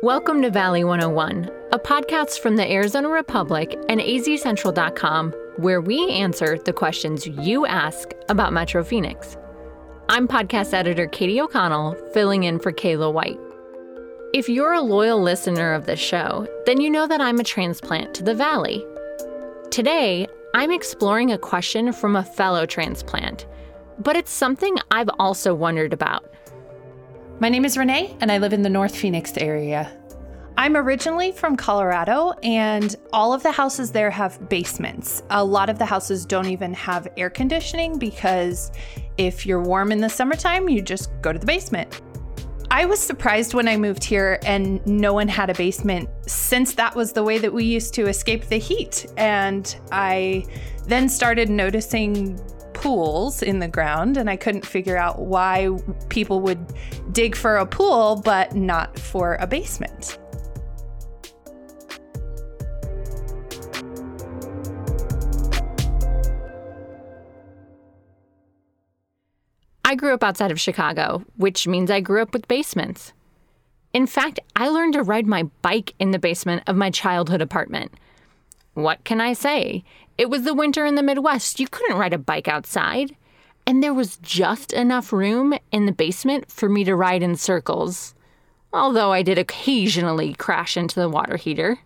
[0.00, 6.56] Welcome to Valley 101, a podcast from the Arizona Republic and azcentral.com, where we answer
[6.56, 9.36] the questions you ask about Metro Phoenix.
[10.08, 13.40] I'm podcast editor Katie O'Connell, filling in for Kayla White.
[14.32, 18.14] If you're a loyal listener of the show, then you know that I'm a transplant
[18.14, 18.86] to the Valley.
[19.72, 23.46] Today, I'm exploring a question from a fellow transplant,
[23.98, 26.32] but it's something I've also wondered about.
[27.40, 29.96] My name is Renee, and I live in the North Phoenix area.
[30.56, 35.22] I'm originally from Colorado, and all of the houses there have basements.
[35.30, 38.72] A lot of the houses don't even have air conditioning because
[39.18, 42.00] if you're warm in the summertime, you just go to the basement.
[42.72, 46.96] I was surprised when I moved here and no one had a basement since that
[46.96, 49.06] was the way that we used to escape the heat.
[49.16, 50.44] And I
[50.86, 52.36] then started noticing
[52.80, 55.70] pools in the ground, and I couldn't figure out why
[56.08, 56.72] people would
[57.12, 60.18] dig for a pool but not for a basement.
[69.84, 73.14] I grew up outside of Chicago, which means I grew up with basements.
[73.94, 77.92] In fact, I learned to ride my bike in the basement of my childhood apartment.
[78.78, 79.82] What can I say?
[80.16, 81.58] It was the winter in the Midwest.
[81.58, 83.16] You couldn't ride a bike outside.
[83.66, 88.14] And there was just enough room in the basement for me to ride in circles.
[88.72, 91.80] Although I did occasionally crash into the water heater.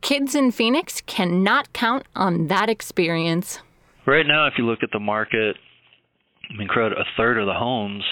[0.00, 3.60] Kids in Phoenix cannot count on that experience.
[4.04, 5.54] Right now, if you look at the market,
[6.50, 8.02] I mean, a third of the homes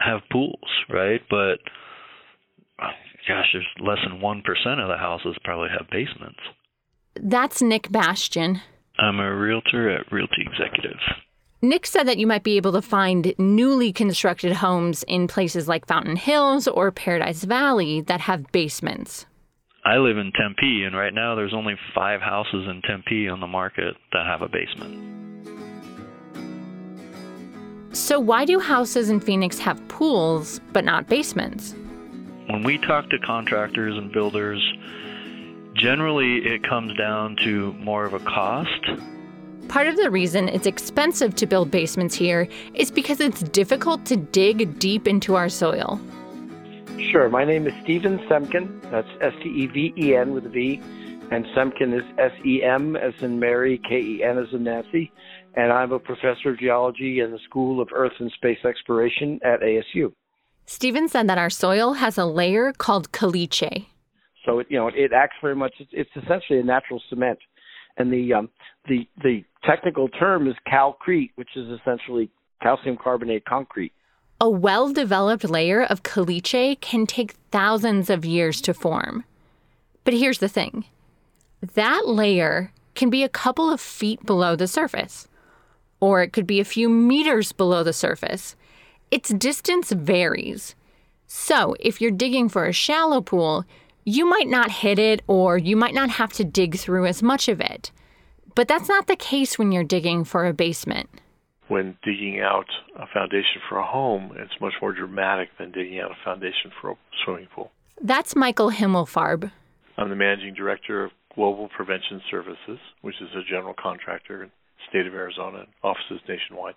[0.00, 1.20] have pools, right?
[1.28, 1.58] But
[3.28, 4.38] gosh, there's less than 1%
[4.82, 6.40] of the houses probably have basements.
[7.22, 8.60] That's Nick Bastian.
[8.98, 10.98] I'm a realtor at Realty Executive.
[11.60, 15.86] Nick said that you might be able to find newly constructed homes in places like
[15.86, 19.26] Fountain Hills or Paradise Valley that have basements.
[19.84, 23.46] I live in Tempe, and right now there's only five houses in Tempe on the
[23.46, 25.16] market that have a basement.
[27.96, 31.74] So, why do houses in Phoenix have pools but not basements?
[32.48, 34.62] When we talk to contractors and builders,
[35.78, 38.86] generally it comes down to more of a cost.
[39.68, 44.16] Part of the reason it's expensive to build basements here is because it's difficult to
[44.16, 46.00] dig deep into our soil.
[46.98, 47.28] Sure.
[47.28, 48.80] My name is Steven Semken.
[48.90, 50.80] That's S T E V E N with a V.
[51.30, 55.12] And Semken is S E M as in Mary, K E N as in Nancy.
[55.54, 59.60] And I'm a professor of geology in the School of Earth and Space Exploration at
[59.60, 60.12] ASU.
[60.66, 63.86] Steven said that our soil has a layer called caliche.
[64.48, 65.74] So it, you know, it acts very much.
[65.78, 67.38] It's, it's essentially a natural cement,
[67.98, 68.48] and the um,
[68.88, 72.30] the the technical term is calcrete, which is essentially
[72.62, 73.92] calcium carbonate concrete.
[74.40, 79.24] A well-developed layer of caliche can take thousands of years to form.
[80.04, 80.86] But here's the thing:
[81.74, 85.28] that layer can be a couple of feet below the surface,
[86.00, 88.56] or it could be a few meters below the surface.
[89.10, 90.74] Its distance varies.
[91.26, 93.66] So, if you're digging for a shallow pool,
[94.08, 97.46] you might not hit it or you might not have to dig through as much
[97.46, 97.92] of it.
[98.54, 101.10] But that's not the case when you're digging for a basement.
[101.68, 102.64] When digging out
[102.96, 106.92] a foundation for a home, it's much more dramatic than digging out a foundation for
[106.92, 107.70] a swimming pool.
[108.00, 109.52] That's Michael Himmelfarb.
[109.98, 114.88] I'm the managing director of Global Prevention Services, which is a general contractor in the
[114.88, 116.74] state of Arizona and offices nationwide.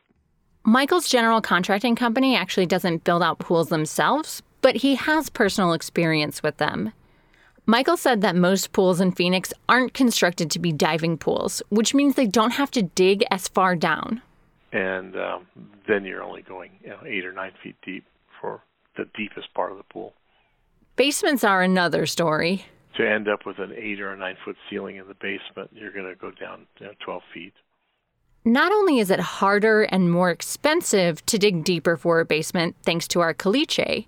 [0.66, 6.44] Michael's general contracting company actually doesn't build out pools themselves, but he has personal experience
[6.44, 6.92] with them.
[7.66, 12.16] Michael said that most pools in Phoenix aren't constructed to be diving pools, which means
[12.16, 14.22] they don't have to dig as far down.
[14.72, 15.46] And um,
[15.88, 18.06] then you're only going you know, eight or nine feet deep
[18.40, 18.62] for
[18.98, 20.14] the deepest part of the pool.
[20.96, 22.66] Basements are another story.
[22.98, 25.94] To end up with an eight or a nine foot ceiling in the basement, you're
[25.94, 27.54] going to go down you know, 12 feet.
[28.44, 33.08] Not only is it harder and more expensive to dig deeper for a basement thanks
[33.10, 34.08] to our caliche,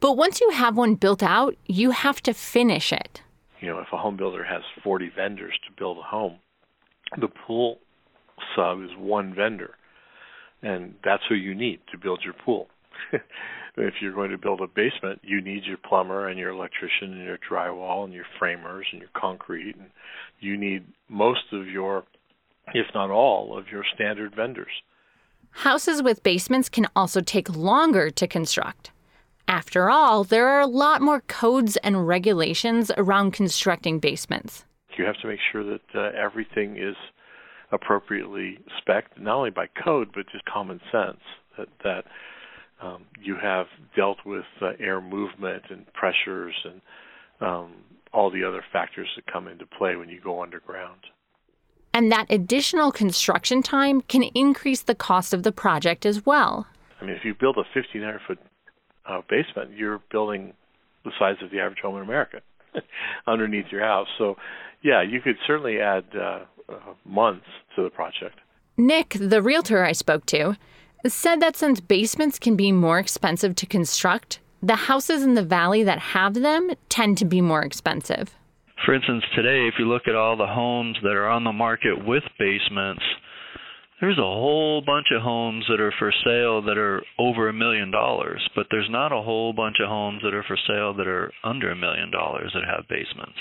[0.00, 3.22] but once you have one built out, you have to finish it.
[3.60, 6.36] You know, if a home builder has 40 vendors to build a home,
[7.18, 7.78] the pool
[8.54, 9.74] sub is one vendor,
[10.62, 12.68] and that's who you need to build your pool.
[13.76, 17.24] if you're going to build a basement, you need your plumber and your electrician and
[17.24, 19.90] your drywall and your framers and your concrete, and
[20.40, 22.04] you need most of your,
[22.74, 24.82] if not all, of your standard vendors.
[25.50, 28.90] Houses with basements can also take longer to construct.
[29.48, 34.64] After all, there are a lot more codes and regulations around constructing basements.
[34.98, 36.96] You have to make sure that uh, everything is
[37.70, 41.20] appropriately spec'd, not only by code but just common sense.
[41.58, 42.04] That that
[42.82, 46.80] um, you have dealt with uh, air movement and pressures and
[47.40, 47.72] um,
[48.12, 51.00] all the other factors that come into play when you go underground.
[51.92, 56.66] And that additional construction time can increase the cost of the project as well.
[57.00, 58.38] I mean, if you build a 1,500 foot
[59.08, 60.52] uh, basement, you're building
[61.04, 62.40] the size of the average home in America
[63.26, 64.08] underneath your house.
[64.18, 64.36] So,
[64.82, 66.74] yeah, you could certainly add uh, uh,
[67.04, 68.38] months to the project.
[68.76, 70.56] Nick, the realtor I spoke to,
[71.06, 75.82] said that since basements can be more expensive to construct, the houses in the valley
[75.84, 78.34] that have them tend to be more expensive.
[78.84, 82.04] For instance, today, if you look at all the homes that are on the market
[82.04, 83.02] with basements,
[84.00, 87.90] there's a whole bunch of homes that are for sale that are over a million
[87.90, 91.32] dollars, but there's not a whole bunch of homes that are for sale that are
[91.44, 93.38] under a million dollars that have basements.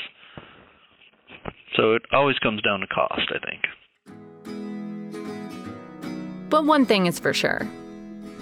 [1.76, 3.62] So it always comes down to cost, I think.
[6.50, 7.68] But one thing is for sure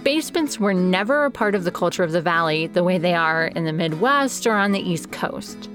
[0.03, 3.47] basements were never a part of the culture of the valley the way they are
[3.47, 5.69] in the Midwest or on the East Coast.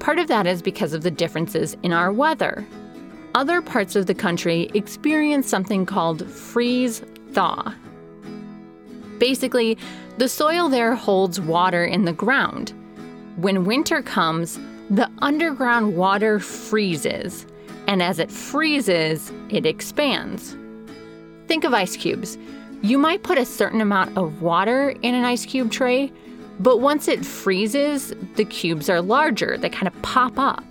[0.00, 2.66] Part of that is because of the differences in our weather.
[3.34, 7.72] Other parts of the country experience something called freeze thaw.
[9.18, 9.78] Basically,
[10.18, 12.72] the soil there holds water in the ground.
[13.36, 14.58] When winter comes,
[14.90, 17.46] the underground water freezes,
[17.86, 20.56] and as it freezes, it expands.
[21.46, 22.36] Think of ice cubes.
[22.82, 26.12] You might put a certain amount of water in an ice cube tray,
[26.58, 30.64] but once it freezes, the cubes are larger, they kind of pop up.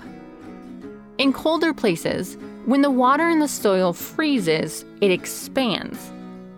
[1.18, 6.12] In colder places, when the water in the soil freezes, it expands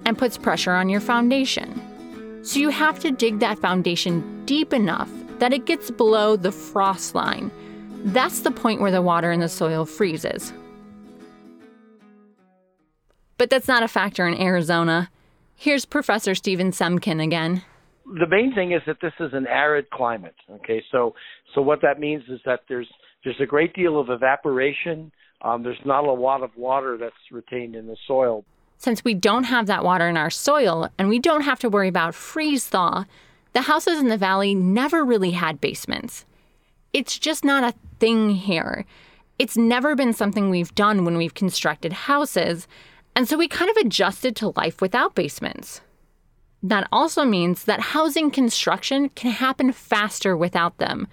[0.06, 1.80] and puts pressure on your foundation.
[2.44, 5.10] So you have to dig that foundation deep enough
[5.40, 7.52] that it gets below the frost line.
[8.06, 10.52] That's the point where the water in the soil freezes.
[13.38, 15.10] But that's not a factor in Arizona.
[15.56, 17.64] Here's Professor Steven Semken again.
[18.06, 20.36] The main thing is that this is an arid climate.
[20.50, 21.14] Okay, so
[21.54, 22.88] so what that means is that there's
[23.24, 25.12] there's a great deal of evaporation.
[25.44, 28.46] Um, there's not a lot of water that's retained in the soil.
[28.78, 31.88] Since we don't have that water in our soil and we don't have to worry
[31.88, 33.06] about freeze thaw,
[33.54, 36.26] the houses in the valley never really had basements.
[36.94, 38.86] It's just not a thing here.
[39.40, 42.68] It's never been something we've done when we've constructed houses,
[43.16, 45.82] and so we kind of adjusted to life without basements.
[46.64, 51.08] That also means that housing construction can happen faster without them,